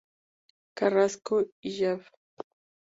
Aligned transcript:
Carrasco 0.73 1.45
y 1.61 1.83
Av. 1.85 2.07